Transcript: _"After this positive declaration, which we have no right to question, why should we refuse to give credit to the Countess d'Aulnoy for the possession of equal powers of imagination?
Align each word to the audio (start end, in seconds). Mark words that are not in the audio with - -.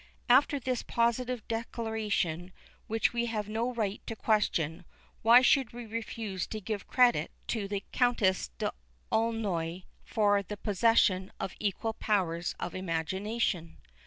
_"After 0.27 0.59
this 0.59 0.81
positive 0.81 1.47
declaration, 1.47 2.53
which 2.87 3.13
we 3.13 3.27
have 3.27 3.47
no 3.47 3.71
right 3.71 4.01
to 4.07 4.15
question, 4.15 4.83
why 5.21 5.43
should 5.43 5.73
we 5.73 5.85
refuse 5.85 6.47
to 6.47 6.59
give 6.59 6.87
credit 6.87 7.29
to 7.49 7.67
the 7.67 7.83
Countess 7.91 8.49
d'Aulnoy 8.57 9.83
for 10.03 10.41
the 10.41 10.57
possession 10.57 11.31
of 11.39 11.53
equal 11.59 11.93
powers 11.93 12.55
of 12.59 12.73
imagination? 12.73 13.77